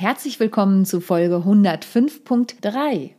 Herzlich 0.00 0.40
willkommen 0.40 0.86
zu 0.86 1.02
Folge 1.02 1.42
105.3. 1.46 3.10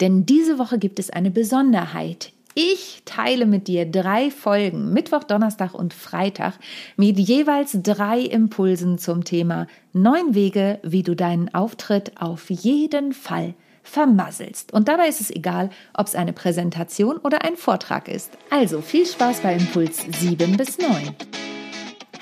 Denn 0.00 0.26
diese 0.26 0.58
Woche 0.58 0.80
gibt 0.80 0.98
es 0.98 1.08
eine 1.08 1.30
Besonderheit. 1.30 2.32
Ich 2.56 3.02
teile 3.04 3.46
mit 3.46 3.68
dir 3.68 3.86
drei 3.86 4.32
Folgen, 4.32 4.92
Mittwoch, 4.92 5.22
Donnerstag 5.22 5.74
und 5.74 5.94
Freitag, 5.94 6.54
mit 6.96 7.20
jeweils 7.20 7.78
drei 7.84 8.18
Impulsen 8.18 8.98
zum 8.98 9.22
Thema 9.22 9.68
neun 9.92 10.34
Wege, 10.34 10.80
wie 10.82 11.04
du 11.04 11.14
deinen 11.14 11.54
Auftritt 11.54 12.20
auf 12.20 12.50
jeden 12.50 13.12
Fall 13.12 13.54
vermasselst. 13.84 14.72
Und 14.72 14.88
dabei 14.88 15.06
ist 15.06 15.20
es 15.20 15.30
egal, 15.30 15.70
ob 15.96 16.08
es 16.08 16.16
eine 16.16 16.32
Präsentation 16.32 17.18
oder 17.18 17.44
ein 17.44 17.54
Vortrag 17.54 18.08
ist. 18.08 18.36
Also 18.50 18.80
viel 18.80 19.06
Spaß 19.06 19.38
bei 19.38 19.54
Impuls 19.54 20.04
7 20.18 20.56
bis 20.56 20.78
9. 20.78 21.14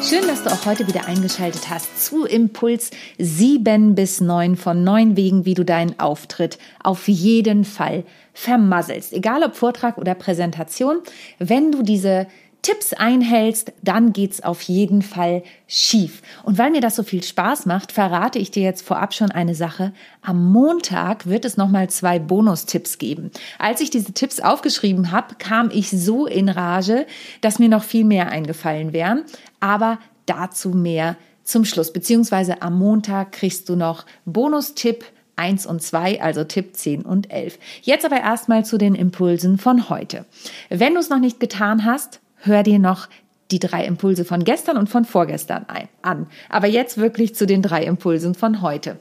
Schön, 0.00 0.28
dass 0.28 0.44
du 0.44 0.50
auch 0.50 0.64
heute 0.64 0.86
wieder 0.86 1.06
eingeschaltet 1.06 1.68
hast 1.68 2.04
zu 2.04 2.24
Impuls 2.24 2.90
7 3.18 3.96
bis 3.96 4.20
9 4.20 4.56
von 4.56 4.84
9 4.84 5.16
Wegen, 5.16 5.44
wie 5.44 5.54
du 5.54 5.64
deinen 5.64 5.98
Auftritt 5.98 6.56
auf 6.82 7.08
jeden 7.08 7.64
Fall 7.64 8.04
vermasselst. 8.32 9.12
Egal 9.12 9.42
ob 9.42 9.56
Vortrag 9.56 9.98
oder 9.98 10.14
Präsentation, 10.14 10.98
wenn 11.38 11.72
du 11.72 11.82
diese 11.82 12.28
Tipps 12.62 12.92
einhältst, 12.92 13.72
dann 13.82 14.12
geht's 14.12 14.42
auf 14.42 14.62
jeden 14.62 15.02
Fall 15.02 15.42
schief. 15.66 16.22
Und 16.42 16.58
weil 16.58 16.70
mir 16.70 16.80
das 16.80 16.96
so 16.96 17.02
viel 17.02 17.22
Spaß 17.22 17.66
macht, 17.66 17.92
verrate 17.92 18.38
ich 18.38 18.50
dir 18.50 18.62
jetzt 18.62 18.82
vorab 18.82 19.14
schon 19.14 19.30
eine 19.30 19.54
Sache. 19.54 19.92
Am 20.22 20.50
Montag 20.52 21.26
wird 21.26 21.44
es 21.44 21.56
nochmal 21.56 21.88
zwei 21.88 22.18
Bonustipps 22.18 22.98
geben. 22.98 23.30
Als 23.58 23.80
ich 23.80 23.90
diese 23.90 24.12
Tipps 24.12 24.40
aufgeschrieben 24.40 25.12
habe, 25.12 25.36
kam 25.36 25.70
ich 25.72 25.90
so 25.90 26.26
in 26.26 26.48
Rage, 26.48 27.06
dass 27.40 27.58
mir 27.58 27.68
noch 27.68 27.84
viel 27.84 28.04
mehr 28.04 28.28
eingefallen 28.30 28.92
wären. 28.92 29.24
Aber 29.60 29.98
dazu 30.26 30.70
mehr 30.70 31.16
zum 31.44 31.64
Schluss. 31.64 31.92
Beziehungsweise 31.92 32.60
am 32.60 32.78
Montag 32.78 33.32
kriegst 33.32 33.68
du 33.68 33.76
noch 33.76 34.04
Bonustipp 34.26 35.04
1 35.36 35.66
und 35.66 35.80
2, 35.80 36.20
also 36.20 36.44
Tipp 36.44 36.76
10 36.76 37.02
und 37.02 37.30
11. 37.30 37.58
Jetzt 37.82 38.04
aber 38.04 38.20
erstmal 38.20 38.64
zu 38.64 38.76
den 38.76 38.94
Impulsen 38.94 39.58
von 39.58 39.88
heute. 39.88 40.26
Wenn 40.68 40.94
du 40.94 41.00
es 41.00 41.10
noch 41.10 41.20
nicht 41.20 41.40
getan 41.40 41.84
hast, 41.84 42.20
hör 42.38 42.62
dir 42.62 42.78
noch 42.78 43.08
die 43.50 43.58
drei 43.58 43.84
Impulse 43.86 44.24
von 44.24 44.44
gestern 44.44 44.76
und 44.76 44.88
von 44.88 45.04
vorgestern 45.04 45.66
ein, 45.68 45.88
an. 46.02 46.26
Aber 46.48 46.66
jetzt 46.66 46.98
wirklich 46.98 47.34
zu 47.34 47.46
den 47.46 47.62
drei 47.62 47.84
Impulsen 47.84 48.34
von 48.34 48.60
heute. 48.62 48.98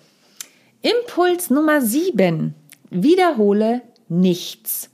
Impuls 0.82 1.50
Nummer 1.50 1.82
7. 1.82 2.54
Wiederhole 2.90 3.82
nichts. 4.08 4.90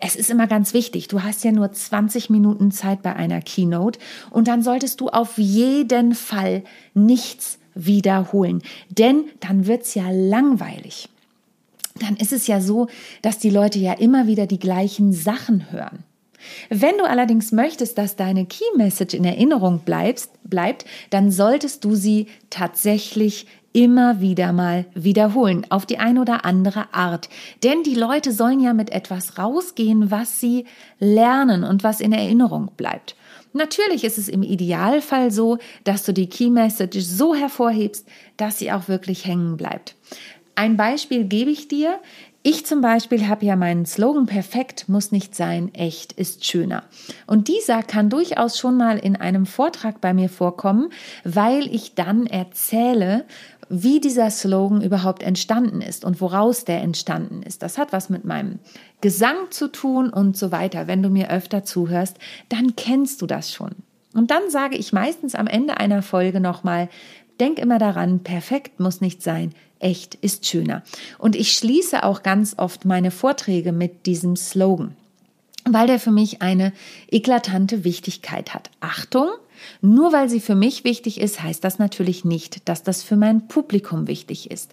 Es 0.00 0.14
ist 0.14 0.30
immer 0.30 0.46
ganz 0.46 0.74
wichtig, 0.74 1.08
du 1.08 1.22
hast 1.22 1.42
ja 1.42 1.52
nur 1.52 1.72
20 1.72 2.30
Minuten 2.30 2.70
Zeit 2.70 3.02
bei 3.02 3.16
einer 3.16 3.40
Keynote 3.40 3.98
und 4.30 4.48
dann 4.48 4.62
solltest 4.62 5.00
du 5.00 5.08
auf 5.08 5.38
jeden 5.38 6.14
Fall 6.14 6.62
nichts 6.94 7.58
wiederholen, 7.74 8.62
denn 8.88 9.24
dann 9.40 9.66
wird's 9.66 9.94
ja 9.94 10.10
langweilig. 10.10 11.08
Dann 11.98 12.16
ist 12.16 12.32
es 12.32 12.46
ja 12.46 12.60
so, 12.60 12.88
dass 13.22 13.38
die 13.38 13.50
Leute 13.50 13.78
ja 13.78 13.94
immer 13.94 14.26
wieder 14.26 14.46
die 14.46 14.58
gleichen 14.58 15.12
Sachen 15.12 15.70
hören. 15.72 16.04
Wenn 16.68 16.98
du 16.98 17.04
allerdings 17.04 17.52
möchtest, 17.52 17.98
dass 17.98 18.16
deine 18.16 18.46
Key 18.46 18.64
Message 18.76 19.14
in 19.14 19.24
Erinnerung 19.24 19.80
bleibst, 19.84 20.30
bleibt, 20.44 20.84
dann 21.10 21.30
solltest 21.30 21.84
du 21.84 21.94
sie 21.94 22.26
tatsächlich 22.50 23.46
immer 23.72 24.20
wieder 24.22 24.52
mal 24.52 24.86
wiederholen, 24.94 25.66
auf 25.68 25.84
die 25.84 25.98
eine 25.98 26.22
oder 26.22 26.46
andere 26.46 26.94
Art. 26.94 27.28
Denn 27.62 27.82
die 27.82 27.94
Leute 27.94 28.32
sollen 28.32 28.60
ja 28.60 28.72
mit 28.72 28.88
etwas 28.90 29.36
rausgehen, 29.36 30.10
was 30.10 30.40
sie 30.40 30.64
lernen 30.98 31.62
und 31.62 31.84
was 31.84 32.00
in 32.00 32.12
Erinnerung 32.12 32.70
bleibt. 32.78 33.16
Natürlich 33.52 34.04
ist 34.04 34.16
es 34.16 34.28
im 34.28 34.42
Idealfall 34.42 35.30
so, 35.30 35.58
dass 35.84 36.04
du 36.04 36.12
die 36.12 36.28
Key 36.28 36.50
Message 36.50 37.00
so 37.00 37.34
hervorhebst, 37.34 38.06
dass 38.36 38.58
sie 38.58 38.72
auch 38.72 38.88
wirklich 38.88 39.26
hängen 39.26 39.56
bleibt. 39.56 39.94
Ein 40.56 40.78
Beispiel 40.78 41.24
gebe 41.24 41.50
ich 41.50 41.68
dir. 41.68 42.00
Ich 42.42 42.64
zum 42.64 42.80
Beispiel 42.80 43.28
habe 43.28 43.44
ja 43.44 43.56
meinen 43.56 43.84
Slogan 43.86 44.24
perfekt 44.24 44.88
muss 44.88 45.12
nicht 45.12 45.34
sein, 45.34 45.74
echt 45.74 46.12
ist 46.12 46.46
schöner. 46.46 46.84
Und 47.26 47.48
dieser 47.48 47.82
kann 47.82 48.08
durchaus 48.08 48.56
schon 48.56 48.76
mal 48.76 48.98
in 48.98 49.16
einem 49.16 49.46
Vortrag 49.46 50.00
bei 50.00 50.14
mir 50.14 50.28
vorkommen, 50.28 50.90
weil 51.24 51.66
ich 51.66 51.94
dann 51.94 52.26
erzähle, 52.26 53.24
wie 53.68 54.00
dieser 54.00 54.30
Slogan 54.30 54.80
überhaupt 54.80 55.22
entstanden 55.22 55.82
ist 55.82 56.04
und 56.04 56.20
woraus 56.20 56.64
der 56.64 56.80
entstanden 56.80 57.42
ist. 57.42 57.62
Das 57.62 57.76
hat 57.78 57.92
was 57.92 58.08
mit 58.08 58.24
meinem 58.24 58.60
Gesang 59.02 59.50
zu 59.50 59.68
tun 59.68 60.08
und 60.08 60.36
so 60.36 60.52
weiter. 60.52 60.86
Wenn 60.86 61.02
du 61.02 61.10
mir 61.10 61.30
öfter 61.30 61.64
zuhörst, 61.64 62.16
dann 62.48 62.76
kennst 62.76 63.20
du 63.20 63.26
das 63.26 63.52
schon. 63.52 63.72
Und 64.14 64.30
dann 64.30 64.48
sage 64.48 64.76
ich 64.76 64.92
meistens 64.92 65.34
am 65.34 65.48
Ende 65.48 65.76
einer 65.76 66.00
Folge 66.00 66.40
nochmal, 66.40 66.88
denk 67.40 67.58
immer 67.58 67.78
daran, 67.78 68.20
perfekt 68.20 68.80
muss 68.80 69.00
nicht 69.00 69.22
sein, 69.22 69.52
echt 69.78 70.14
ist 70.16 70.46
schöner. 70.46 70.82
Und 71.18 71.36
ich 71.36 71.52
schließe 71.52 72.04
auch 72.04 72.22
ganz 72.22 72.54
oft 72.58 72.84
meine 72.84 73.10
Vorträge 73.10 73.72
mit 73.72 74.06
diesem 74.06 74.36
Slogan, 74.36 74.96
weil 75.64 75.86
der 75.86 76.00
für 76.00 76.10
mich 76.10 76.42
eine 76.42 76.72
eklatante 77.10 77.84
Wichtigkeit 77.84 78.54
hat. 78.54 78.70
Achtung, 78.80 79.28
nur 79.80 80.12
weil 80.12 80.28
sie 80.28 80.40
für 80.40 80.54
mich 80.54 80.84
wichtig 80.84 81.20
ist, 81.20 81.42
heißt 81.42 81.64
das 81.64 81.78
natürlich 81.78 82.24
nicht, 82.24 82.68
dass 82.68 82.82
das 82.82 83.02
für 83.02 83.16
mein 83.16 83.48
Publikum 83.48 84.06
wichtig 84.06 84.50
ist. 84.50 84.72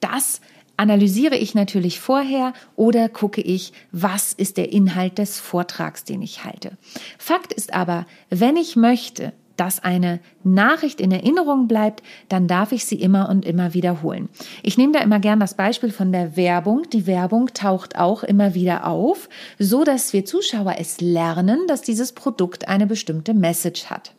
Das 0.00 0.40
analysiere 0.76 1.36
ich 1.36 1.54
natürlich 1.54 2.00
vorher 2.00 2.52
oder 2.76 3.08
gucke 3.08 3.40
ich, 3.40 3.72
was 3.92 4.32
ist 4.32 4.56
der 4.56 4.72
Inhalt 4.72 5.18
des 5.18 5.38
Vortrags, 5.38 6.04
den 6.04 6.22
ich 6.22 6.44
halte. 6.44 6.76
Fakt 7.18 7.52
ist 7.52 7.72
aber, 7.72 8.06
wenn 8.30 8.56
ich 8.56 8.74
möchte, 8.74 9.32
dass 9.56 9.82
eine 9.82 10.20
Nachricht 10.44 11.00
in 11.00 11.12
Erinnerung 11.12 11.68
bleibt, 11.68 12.02
dann 12.28 12.46
darf 12.48 12.72
ich 12.72 12.84
sie 12.84 13.00
immer 13.00 13.28
und 13.28 13.44
immer 13.44 13.74
wiederholen. 13.74 14.28
Ich 14.62 14.78
nehme 14.78 14.92
da 14.92 15.00
immer 15.00 15.20
gern 15.20 15.40
das 15.40 15.54
Beispiel 15.54 15.90
von 15.90 16.12
der 16.12 16.36
Werbung. 16.36 16.88
Die 16.90 17.06
Werbung 17.06 17.48
taucht 17.54 17.98
auch 17.98 18.22
immer 18.22 18.54
wieder 18.54 18.86
auf, 18.86 19.28
so 19.58 19.84
dass 19.84 20.12
wir 20.12 20.24
Zuschauer 20.24 20.76
es 20.78 21.00
lernen, 21.00 21.60
dass 21.66 21.82
dieses 21.82 22.12
Produkt 22.12 22.68
eine 22.68 22.86
bestimmte 22.86 23.34
Message 23.34 23.86
hat. 23.86 24.12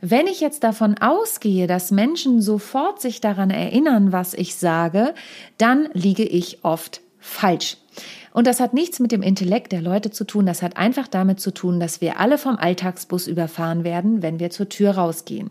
Wenn 0.00 0.26
ich 0.26 0.40
jetzt 0.40 0.62
davon 0.62 0.96
ausgehe, 0.98 1.66
dass 1.66 1.90
Menschen 1.90 2.40
sofort 2.40 3.00
sich 3.00 3.20
daran 3.20 3.50
erinnern, 3.50 4.12
was 4.12 4.34
ich 4.34 4.54
sage, 4.54 5.14
dann 5.58 5.88
liege 5.94 6.24
ich 6.24 6.64
oft 6.64 7.00
falsch. 7.18 7.78
Und 8.36 8.46
das 8.46 8.60
hat 8.60 8.74
nichts 8.74 9.00
mit 9.00 9.12
dem 9.12 9.22
Intellekt 9.22 9.72
der 9.72 9.80
Leute 9.80 10.10
zu 10.10 10.24
tun, 10.24 10.44
das 10.44 10.60
hat 10.60 10.76
einfach 10.76 11.08
damit 11.08 11.40
zu 11.40 11.54
tun, 11.54 11.80
dass 11.80 12.02
wir 12.02 12.20
alle 12.20 12.36
vom 12.36 12.56
Alltagsbus 12.56 13.28
überfahren 13.28 13.82
werden, 13.82 14.20
wenn 14.20 14.38
wir 14.38 14.50
zur 14.50 14.68
Tür 14.68 14.90
rausgehen. 14.90 15.48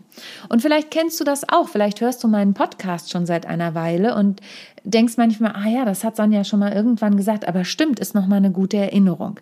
Und 0.48 0.62
vielleicht 0.62 0.92
kennst 0.92 1.18
du 1.18 1.24
das 1.24 1.48
auch, 1.48 1.68
vielleicht 1.68 2.00
hörst 2.00 2.22
du 2.22 2.28
meinen 2.28 2.54
Podcast 2.54 3.10
schon 3.10 3.26
seit 3.26 3.44
einer 3.44 3.74
Weile 3.74 4.14
und 4.14 4.40
denkst 4.84 5.14
manchmal, 5.16 5.54
ah 5.56 5.68
ja, 5.68 5.84
das 5.84 6.04
hat 6.04 6.14
Sonja 6.14 6.44
schon 6.44 6.60
mal 6.60 6.72
irgendwann 6.72 7.16
gesagt, 7.16 7.48
aber 7.48 7.64
stimmt, 7.64 7.98
ist 7.98 8.14
nochmal 8.14 8.38
eine 8.38 8.52
gute 8.52 8.76
Erinnerung. 8.76 9.40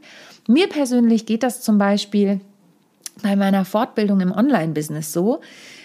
Mir 0.49 0.67
persönlich 0.71 1.27
geht 1.27 1.43
das 1.43 1.61
zum 1.61 1.77
Beispiel 1.77 2.41
bei 3.23 3.37
meiner 3.37 3.67
Fortbildung 3.67 4.23
im 4.23 4.33
Online-Business 4.33 5.13
so, 5.13 5.43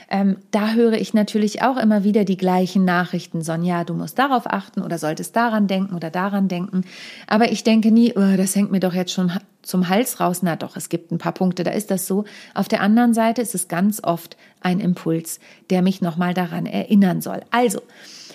ähm, 0.09 0.37
da 0.51 0.71
höre 0.71 0.93
ich 0.93 1.13
natürlich 1.13 1.61
auch 1.61 1.77
immer 1.77 2.03
wieder 2.03 2.25
die 2.25 2.37
gleichen 2.37 2.83
Nachrichten. 2.83 3.41
Sonja, 3.41 3.83
du 3.83 3.93
musst 3.93 4.17
darauf 4.17 4.47
achten 4.47 4.81
oder 4.81 4.97
solltest 4.97 5.35
daran 5.35 5.67
denken 5.67 5.95
oder 5.95 6.09
daran 6.09 6.47
denken. 6.47 6.83
Aber 7.27 7.51
ich 7.51 7.63
denke 7.63 7.91
nie, 7.91 8.13
oh, 8.15 8.37
das 8.37 8.55
hängt 8.55 8.71
mir 8.71 8.79
doch 8.79 8.93
jetzt 8.93 9.13
schon 9.13 9.31
zum 9.61 9.87
Hals 9.87 10.19
raus. 10.19 10.41
Na 10.41 10.55
doch, 10.55 10.75
es 10.75 10.89
gibt 10.89 11.11
ein 11.11 11.19
paar 11.19 11.33
Punkte, 11.33 11.63
da 11.63 11.71
ist 11.71 11.91
das 11.91 12.07
so. 12.07 12.25
Auf 12.55 12.67
der 12.67 12.81
anderen 12.81 13.13
Seite 13.13 13.41
ist 13.41 13.53
es 13.53 13.67
ganz 13.67 14.03
oft 14.03 14.35
ein 14.61 14.79
Impuls, 14.79 15.39
der 15.69 15.83
mich 15.83 16.01
nochmal 16.01 16.33
daran 16.33 16.65
erinnern 16.65 17.21
soll. 17.21 17.41
Also, 17.51 17.81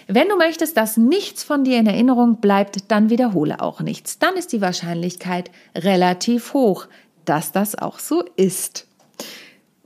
wenn 0.06 0.28
du 0.28 0.36
möchtest, 0.36 0.76
dass 0.76 0.96
nichts 0.96 1.42
von 1.42 1.64
dir 1.64 1.78
in 1.78 1.86
Erinnerung 1.86 2.36
bleibt, 2.36 2.90
dann 2.92 3.10
wiederhole 3.10 3.60
auch 3.60 3.80
nichts. 3.80 4.18
Dann 4.18 4.36
ist 4.36 4.52
die 4.52 4.60
Wahrscheinlichkeit 4.60 5.50
relativ 5.74 6.52
hoch, 6.52 6.86
dass 7.24 7.52
das 7.52 7.74
auch 7.74 7.98
so 7.98 8.22
ist. 8.36 8.86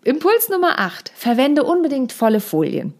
Impuls 0.09 0.49
Nummer 0.49 0.79
8. 0.79 1.13
Verwende 1.15 1.65
unbedingt 1.65 2.13
volle 2.13 2.41
Folien. 2.41 2.95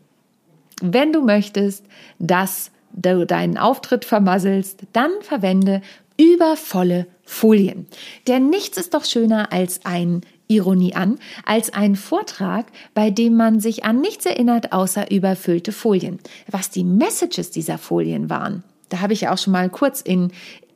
Wenn 0.83 1.11
du 1.11 1.23
möchtest, 1.23 1.87
dass 2.19 2.71
du 2.93 3.25
deinen 3.25 3.57
Auftritt 3.57 4.05
vermasselst, 4.05 4.83
dann 4.93 5.13
verwende 5.23 5.81
übervolle 6.19 7.07
Folien. 7.25 7.87
Denn 8.27 8.51
nichts 8.51 8.77
ist 8.77 8.93
doch 8.93 9.07
schöner 9.07 9.55
als 9.55 9.87
ein 9.87 10.21
Ironie 10.49 10.95
an, 10.95 11.19
als 11.47 11.73
ein 11.73 11.97
Vortrag, 11.97 12.67
bei 12.93 13.09
dem 13.09 13.37
man 13.37 13.59
sich 13.59 13.87
an 13.87 14.03
nichts 14.03 14.27
erinnert, 14.27 14.75
außer 14.75 15.11
überfüllte 15.11 15.73
Folien. 15.73 16.19
Was 16.51 16.69
die 16.69 16.85
Messages 16.85 17.51
dieser 17.51 17.79
Folien 17.79 18.29
waren, 18.29 18.65
da 18.91 19.01
habe 19.01 19.15
ich 19.15 19.23
ja 19.23 19.33
auch 19.33 19.39
schon 19.39 19.55
mal 19.55 19.71
kurz 19.71 20.03
in 20.03 20.31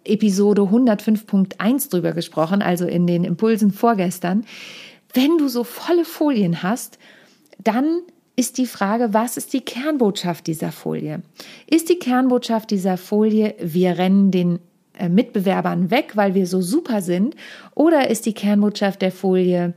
Episode 0.05 0.63
105.1 0.63 1.91
drüber 1.91 2.13
gesprochen, 2.13 2.63
also 2.63 2.87
in 2.87 3.07
den 3.07 3.23
Impulsen 3.23 3.71
vorgestern. 3.71 4.47
Wenn 5.13 5.39
du 5.39 5.49
so 5.49 5.65
volle 5.65 6.05
Folien 6.05 6.63
hast, 6.63 6.99
dann 7.63 8.03
ist 8.35 8.59
die 8.59 8.67
Frage, 8.67 9.13
was 9.13 9.37
ist 9.37 9.53
die 9.53 9.61
Kernbotschaft 9.61 10.47
dieser 10.47 10.73
Folie? 10.73 11.23
Ist 11.69 11.91
die 11.91 11.99
Kernbotschaft 11.99 12.71
dieser 12.71 12.97
Folie, 12.97 13.55
wir 13.61 13.99
rennen 13.99 14.31
den 14.31 14.59
äh, 14.99 15.09
Mitbewerbern 15.09 15.91
weg, 15.91 16.13
weil 16.15 16.35
wir 16.35 16.47
so 16.47 16.63
super 16.63 17.03
sind? 17.03 17.37
Oder 17.75 18.09
ist 18.11 18.25
die 18.25 18.33
Kernbotschaft 18.33 19.03
der 19.03 19.13
Folie, 19.13 19.75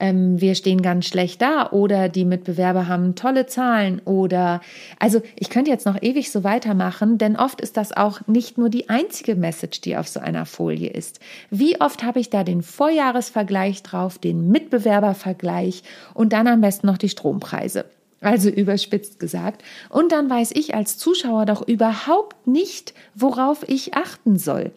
ähm, 0.00 0.40
wir 0.40 0.54
stehen 0.54 0.82
ganz 0.82 1.06
schlecht 1.06 1.40
da 1.40 1.70
oder 1.70 2.08
die 2.08 2.24
Mitbewerber 2.24 2.88
haben 2.88 3.14
tolle 3.14 3.46
Zahlen 3.46 4.00
oder 4.04 4.60
also 4.98 5.22
ich 5.36 5.50
könnte 5.50 5.70
jetzt 5.70 5.86
noch 5.86 6.00
ewig 6.02 6.30
so 6.30 6.44
weitermachen, 6.44 7.18
denn 7.18 7.36
oft 7.36 7.60
ist 7.60 7.76
das 7.76 7.92
auch 7.96 8.20
nicht 8.26 8.58
nur 8.58 8.70
die 8.70 8.88
einzige 8.88 9.36
Message, 9.36 9.80
die 9.80 9.96
auf 9.96 10.08
so 10.08 10.20
einer 10.20 10.46
Folie 10.46 10.90
ist. 10.90 11.20
Wie 11.50 11.80
oft 11.80 12.02
habe 12.02 12.20
ich 12.20 12.30
da 12.30 12.44
den 12.44 12.62
Vorjahresvergleich 12.62 13.82
drauf, 13.82 14.18
den 14.18 14.48
Mitbewerbervergleich 14.48 15.82
und 16.12 16.32
dann 16.32 16.48
am 16.48 16.60
besten 16.60 16.86
noch 16.86 16.98
die 16.98 17.08
Strompreise. 17.08 17.84
Also 18.20 18.48
überspitzt 18.48 19.20
gesagt. 19.20 19.62
Und 19.90 20.10
dann 20.10 20.30
weiß 20.30 20.52
ich 20.54 20.74
als 20.74 20.96
Zuschauer 20.96 21.44
doch 21.44 21.66
überhaupt 21.68 22.46
nicht, 22.46 22.94
worauf 23.14 23.68
ich 23.68 23.94
achten 23.94 24.38
soll. 24.38 24.72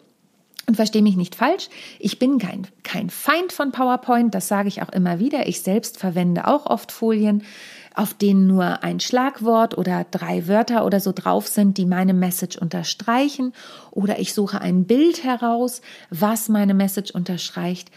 Und 0.68 0.74
verstehe 0.74 1.00
mich 1.00 1.16
nicht 1.16 1.34
falsch, 1.34 1.70
ich 1.98 2.18
bin 2.18 2.38
kein, 2.38 2.66
kein 2.82 3.08
Feind 3.08 3.54
von 3.54 3.72
PowerPoint, 3.72 4.34
das 4.34 4.48
sage 4.48 4.68
ich 4.68 4.82
auch 4.82 4.90
immer 4.90 5.18
wieder. 5.18 5.48
Ich 5.48 5.62
selbst 5.62 5.96
verwende 5.96 6.46
auch 6.46 6.66
oft 6.66 6.92
Folien, 6.92 7.42
auf 7.94 8.12
denen 8.12 8.46
nur 8.46 8.84
ein 8.84 9.00
Schlagwort 9.00 9.78
oder 9.78 10.04
drei 10.10 10.46
Wörter 10.46 10.84
oder 10.84 11.00
so 11.00 11.12
drauf 11.12 11.48
sind, 11.48 11.78
die 11.78 11.86
meine 11.86 12.12
Message 12.12 12.58
unterstreichen. 12.58 13.54
Oder 13.92 14.18
ich 14.18 14.34
suche 14.34 14.60
ein 14.60 14.84
Bild 14.84 15.24
heraus, 15.24 15.80
was 16.10 16.50
meine 16.50 16.74
Message 16.74 17.12
unterstreicht. 17.12 17.90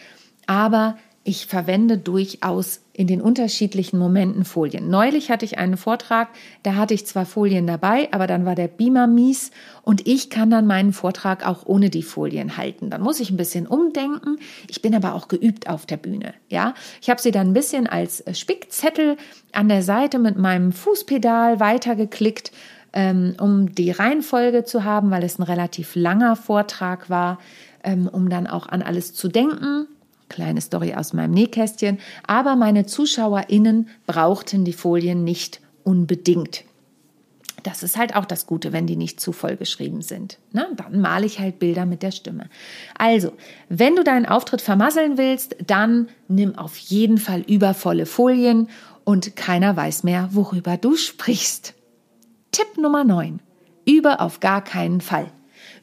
Aber 0.47 0.95
ich 1.23 1.45
verwende 1.45 1.99
durchaus 1.99 2.81
in 2.93 3.05
den 3.05 3.21
unterschiedlichen 3.21 3.99
Momenten 3.99 4.43
Folien. 4.43 4.89
Neulich 4.89 5.29
hatte 5.29 5.45
ich 5.45 5.59
einen 5.59 5.77
Vortrag, 5.77 6.29
da 6.63 6.75
hatte 6.75 6.95
ich 6.95 7.05
zwar 7.05 7.25
Folien 7.25 7.67
dabei, 7.67 8.09
aber 8.11 8.25
dann 8.25 8.45
war 8.45 8.55
der 8.55 8.67
Beamer 8.67 9.05
mies 9.05 9.51
und 9.83 10.07
ich 10.07 10.31
kann 10.31 10.49
dann 10.49 10.65
meinen 10.65 10.93
Vortrag 10.93 11.45
auch 11.47 11.65
ohne 11.65 11.91
die 11.91 12.01
Folien 12.01 12.57
halten. 12.57 12.89
Dann 12.89 13.01
muss 13.01 13.19
ich 13.19 13.29
ein 13.29 13.37
bisschen 13.37 13.67
umdenken. 13.67 14.37
Ich 14.67 14.81
bin 14.81 14.95
aber 14.95 15.13
auch 15.13 15.27
geübt 15.27 15.69
auf 15.69 15.85
der 15.85 15.97
Bühne, 15.97 16.33
ja. 16.49 16.73
Ich 17.01 17.09
habe 17.09 17.21
sie 17.21 17.31
dann 17.31 17.49
ein 17.49 17.53
bisschen 17.53 17.85
als 17.85 18.23
Spickzettel 18.33 19.15
an 19.51 19.69
der 19.69 19.83
Seite 19.83 20.17
mit 20.17 20.37
meinem 20.37 20.71
Fußpedal 20.71 21.59
weitergeklickt, 21.59 22.51
ähm, 22.93 23.35
um 23.39 23.73
die 23.75 23.91
Reihenfolge 23.91 24.63
zu 24.63 24.83
haben, 24.83 25.11
weil 25.11 25.23
es 25.23 25.37
ein 25.37 25.43
relativ 25.43 25.95
langer 25.95 26.35
Vortrag 26.35 27.11
war, 27.11 27.37
ähm, 27.83 28.07
um 28.11 28.29
dann 28.29 28.47
auch 28.47 28.67
an 28.67 28.81
alles 28.81 29.13
zu 29.13 29.27
denken 29.27 29.87
Kleine 30.31 30.61
Story 30.61 30.93
aus 30.93 31.11
meinem 31.11 31.31
Nähkästchen. 31.31 31.99
Aber 32.25 32.55
meine 32.55 32.85
ZuschauerInnen 32.85 33.89
brauchten 34.07 34.63
die 34.63 34.73
Folien 34.73 35.25
nicht 35.25 35.59
unbedingt. 35.83 36.63
Das 37.63 37.83
ist 37.83 37.97
halt 37.97 38.15
auch 38.15 38.25
das 38.25 38.47
Gute, 38.47 38.71
wenn 38.71 38.87
die 38.87 38.95
nicht 38.95 39.19
zu 39.19 39.33
voll 39.33 39.57
geschrieben 39.57 40.01
sind. 40.01 40.39
Na, 40.51 40.67
dann 40.75 41.01
male 41.01 41.25
ich 41.25 41.39
halt 41.39 41.59
Bilder 41.59 41.85
mit 41.85 42.01
der 42.01 42.11
Stimme. 42.11 42.49
Also, 42.97 43.33
wenn 43.69 43.95
du 43.95 44.03
deinen 44.03 44.25
Auftritt 44.25 44.61
vermasseln 44.61 45.17
willst, 45.17 45.57
dann 45.67 46.07
nimm 46.27 46.57
auf 46.57 46.77
jeden 46.77 47.17
Fall 47.17 47.41
übervolle 47.41 48.05
Folien 48.05 48.69
und 49.03 49.35
keiner 49.35 49.75
weiß 49.75 50.03
mehr, 50.03 50.29
worüber 50.31 50.77
du 50.77 50.95
sprichst. 50.95 51.75
Tipp 52.51 52.77
Nummer 52.77 53.03
9. 53.03 53.41
Übe 53.85 54.21
auf 54.21 54.39
gar 54.39 54.63
keinen 54.63 55.01
Fall. 55.01 55.27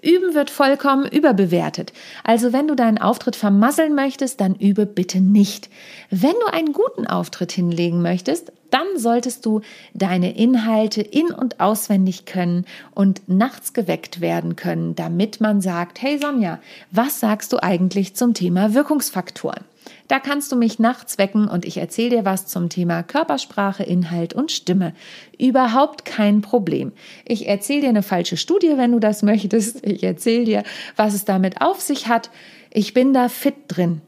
Üben 0.02 0.34
wird 0.34 0.50
vollkommen 0.50 1.06
überbewertet. 1.06 1.92
Also 2.24 2.52
wenn 2.52 2.68
du 2.68 2.74
deinen 2.74 2.98
Auftritt 2.98 3.36
vermasseln 3.36 3.94
möchtest, 3.94 4.40
dann 4.40 4.54
übe 4.54 4.86
bitte 4.86 5.20
nicht. 5.20 5.68
Wenn 6.10 6.34
du 6.44 6.52
einen 6.52 6.72
guten 6.72 7.06
Auftritt 7.06 7.52
hinlegen 7.52 8.00
möchtest, 8.02 8.52
dann 8.70 8.86
solltest 8.96 9.46
du 9.46 9.62
deine 9.94 10.36
Inhalte 10.36 11.00
in 11.00 11.30
und 11.30 11.58
auswendig 11.58 12.26
können 12.26 12.64
und 12.94 13.22
nachts 13.28 13.72
geweckt 13.72 14.20
werden 14.20 14.56
können, 14.56 14.94
damit 14.94 15.40
man 15.40 15.60
sagt, 15.60 16.02
hey 16.02 16.18
Sonja, 16.18 16.60
was 16.90 17.20
sagst 17.20 17.52
du 17.52 17.62
eigentlich 17.62 18.14
zum 18.14 18.34
Thema 18.34 18.74
Wirkungsfaktoren? 18.74 19.64
Da 20.08 20.20
kannst 20.20 20.50
du 20.50 20.56
mich 20.56 20.78
nachts 20.78 21.18
wecken 21.18 21.48
und 21.48 21.66
ich 21.66 21.76
erzähle 21.76 22.10
dir 22.10 22.24
was 22.24 22.46
zum 22.46 22.70
Thema 22.70 23.02
Körpersprache, 23.02 23.82
Inhalt 23.82 24.32
und 24.32 24.50
Stimme. 24.50 24.94
Überhaupt 25.38 26.06
kein 26.06 26.40
Problem. 26.40 26.92
Ich 27.26 27.46
erzähle 27.46 27.82
dir 27.82 27.88
eine 27.90 28.02
falsche 28.02 28.38
Studie, 28.38 28.72
wenn 28.76 28.92
du 28.92 29.00
das 29.00 29.22
möchtest. 29.22 29.86
Ich 29.86 30.02
erzähle 30.02 30.44
dir, 30.44 30.62
was 30.96 31.12
es 31.12 31.26
damit 31.26 31.60
auf 31.60 31.80
sich 31.80 32.08
hat. 32.08 32.30
Ich 32.70 32.94
bin 32.94 33.12
da 33.12 33.28
fit 33.28 33.54
drin. 33.68 34.00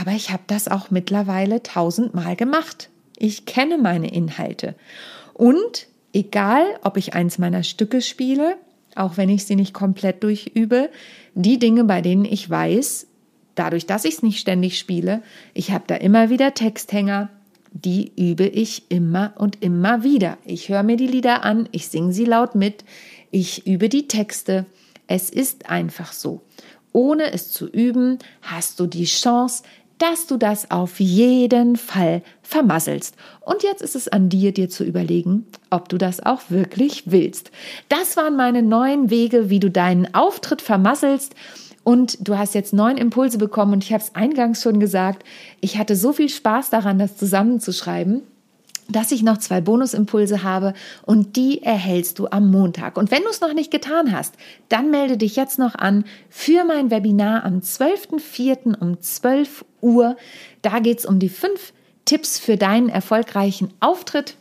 Aber 0.00 0.10
ich 0.10 0.32
habe 0.32 0.42
das 0.48 0.66
auch 0.66 0.90
mittlerweile 0.90 1.62
tausendmal 1.62 2.34
gemacht. 2.34 2.90
Ich 3.16 3.46
kenne 3.46 3.78
meine 3.78 4.12
Inhalte. 4.12 4.74
Und 5.32 5.86
egal, 6.12 6.64
ob 6.82 6.96
ich 6.96 7.14
eins 7.14 7.38
meiner 7.38 7.62
Stücke 7.62 8.02
spiele, 8.02 8.56
auch 8.96 9.16
wenn 9.16 9.28
ich 9.28 9.44
sie 9.44 9.54
nicht 9.54 9.72
komplett 9.72 10.24
durchübe, 10.24 10.90
die 11.34 11.60
Dinge, 11.60 11.84
bei 11.84 12.02
denen 12.02 12.24
ich 12.24 12.50
weiß, 12.50 13.06
dadurch, 13.56 13.86
dass 13.86 14.04
ich 14.04 14.14
es 14.14 14.22
nicht 14.22 14.38
ständig 14.38 14.78
spiele, 14.78 15.22
ich 15.52 15.72
habe 15.72 15.84
da 15.86 15.96
immer 15.96 16.30
wieder 16.30 16.54
Texthänger, 16.54 17.30
die 17.72 18.12
übe 18.16 18.46
ich 18.46 18.90
immer 18.90 19.34
und 19.36 19.62
immer 19.62 20.02
wieder. 20.02 20.38
Ich 20.44 20.68
höre 20.68 20.82
mir 20.82 20.96
die 20.96 21.06
Lieder 21.06 21.44
an, 21.44 21.68
ich 21.72 21.88
singe 21.88 22.12
sie 22.12 22.24
laut 22.24 22.54
mit, 22.54 22.84
ich 23.30 23.66
übe 23.66 23.88
die 23.88 24.08
Texte. 24.08 24.66
Es 25.08 25.30
ist 25.30 25.68
einfach 25.68 26.12
so. 26.12 26.42
Ohne 26.92 27.32
es 27.32 27.52
zu 27.52 27.68
üben, 27.68 28.18
hast 28.40 28.80
du 28.80 28.86
die 28.86 29.04
Chance, 29.04 29.62
dass 29.98 30.26
du 30.26 30.36
das 30.36 30.70
auf 30.70 31.00
jeden 31.00 31.76
Fall 31.76 32.22
vermasselst. 32.42 33.16
Und 33.40 33.62
jetzt 33.62 33.82
ist 33.82 33.96
es 33.96 34.08
an 34.08 34.28
dir, 34.28 34.52
dir 34.52 34.68
zu 34.68 34.84
überlegen, 34.84 35.46
ob 35.70 35.88
du 35.88 35.98
das 35.98 36.24
auch 36.24 36.42
wirklich 36.48 37.10
willst. 37.10 37.50
Das 37.88 38.16
waren 38.16 38.36
meine 38.36 38.62
neuen 38.62 39.10
Wege, 39.10 39.48
wie 39.48 39.60
du 39.60 39.70
deinen 39.70 40.14
Auftritt 40.14 40.62
vermasselst. 40.62 41.34
Und 41.86 42.26
du 42.26 42.36
hast 42.36 42.56
jetzt 42.56 42.72
neun 42.72 42.96
Impulse 42.96 43.38
bekommen 43.38 43.74
und 43.74 43.84
ich 43.84 43.92
habe 43.92 44.02
es 44.02 44.16
eingangs 44.16 44.60
schon 44.60 44.80
gesagt, 44.80 45.24
ich 45.60 45.78
hatte 45.78 45.94
so 45.94 46.12
viel 46.12 46.28
Spaß 46.28 46.68
daran, 46.68 46.98
das 46.98 47.16
zusammenzuschreiben 47.16 48.22
dass 48.88 49.10
ich 49.10 49.24
noch 49.24 49.38
zwei 49.38 49.60
Bonusimpulse 49.60 50.44
habe 50.44 50.72
und 51.04 51.34
die 51.34 51.60
erhältst 51.60 52.20
du 52.20 52.28
am 52.28 52.52
Montag. 52.52 52.96
Und 52.96 53.10
wenn 53.10 53.24
du 53.24 53.30
es 53.30 53.40
noch 53.40 53.52
nicht 53.52 53.72
getan 53.72 54.12
hast, 54.12 54.36
dann 54.68 54.92
melde 54.92 55.16
dich 55.16 55.34
jetzt 55.34 55.58
noch 55.58 55.74
an 55.74 56.04
für 56.30 56.62
mein 56.62 56.92
Webinar 56.92 57.44
am 57.44 57.58
12.04. 57.58 58.78
um 58.78 59.00
12 59.00 59.64
Uhr. 59.80 60.16
Da 60.62 60.78
geht 60.78 61.00
es 61.00 61.04
um 61.04 61.18
die 61.18 61.28
fünf 61.28 61.72
Tipps 62.04 62.38
für 62.38 62.56
deinen 62.56 62.88
erfolgreichen 62.88 63.72
Auftritt. 63.80 64.36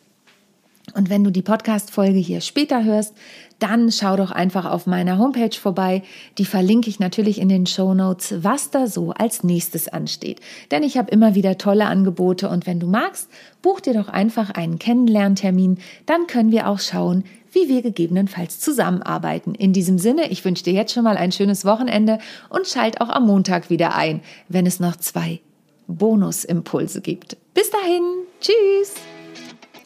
Und 0.93 1.09
wenn 1.09 1.23
du 1.23 1.31
die 1.31 1.41
Podcast-Folge 1.41 2.19
hier 2.19 2.41
später 2.41 2.83
hörst, 2.83 3.13
dann 3.59 3.91
schau 3.91 4.15
doch 4.17 4.31
einfach 4.31 4.65
auf 4.65 4.85
meiner 4.85 5.17
Homepage 5.17 5.55
vorbei. 5.55 6.03
Die 6.37 6.45
verlinke 6.45 6.89
ich 6.89 6.99
natürlich 6.99 7.39
in 7.39 7.49
den 7.49 7.65
Show 7.65 7.93
Notes, 7.93 8.35
was 8.43 8.69
da 8.69 8.87
so 8.87 9.11
als 9.11 9.43
nächstes 9.43 9.87
ansteht. 9.87 10.41
Denn 10.71 10.83
ich 10.83 10.97
habe 10.97 11.11
immer 11.11 11.35
wieder 11.35 11.57
tolle 11.57 11.85
Angebote 11.85 12.49
und 12.49 12.67
wenn 12.67 12.79
du 12.79 12.87
magst, 12.87 13.29
buch 13.61 13.79
dir 13.79 13.93
doch 13.93 14.09
einfach 14.09 14.51
einen 14.51 14.79
Kennenlerntermin. 14.79 15.79
Dann 16.05 16.27
können 16.27 16.51
wir 16.51 16.67
auch 16.69 16.79
schauen, 16.79 17.23
wie 17.51 17.69
wir 17.69 17.81
gegebenenfalls 17.81 18.59
zusammenarbeiten. 18.59 19.55
In 19.55 19.71
diesem 19.71 19.97
Sinne, 19.97 20.29
ich 20.29 20.43
wünsche 20.43 20.63
dir 20.63 20.73
jetzt 20.73 20.93
schon 20.93 21.05
mal 21.05 21.17
ein 21.17 21.31
schönes 21.31 21.63
Wochenende 21.65 22.19
und 22.49 22.67
schalt 22.67 22.99
auch 22.99 23.09
am 23.09 23.25
Montag 23.25 23.69
wieder 23.69 23.95
ein, 23.95 24.21
wenn 24.49 24.65
es 24.65 24.79
noch 24.81 24.97
zwei 24.97 25.39
Bonusimpulse 25.87 27.01
gibt. 27.01 27.37
Bis 27.53 27.69
dahin, 27.69 28.03
tschüss! 28.41 29.14